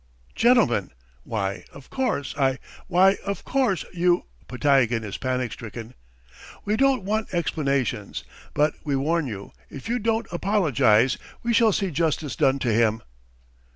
"Gentlemen! 0.33 0.89
Why 1.21 1.63
of 1.71 1.91
course 1.91 2.33
I... 2.35 2.57
why 2.87 3.17
of 3.23 3.45
course 3.45 3.85
you..." 3.93 4.25
Podtyagin 4.49 5.03
is 5.03 5.17
panic 5.17 5.51
stricken. 5.53 5.93
"We 6.65 6.75
don't 6.75 7.03
want 7.03 7.31
explanations. 7.35 8.23
But 8.55 8.73
we 8.83 8.95
warn 8.95 9.27
you, 9.27 9.51
if 9.69 9.87
you 9.87 9.99
don't 9.99 10.25
apologize, 10.31 11.19
we 11.43 11.53
shall 11.53 11.71
see 11.71 11.91
justice 11.91 12.35
done 12.35 12.57
to 12.65 12.73
him." 12.73 13.03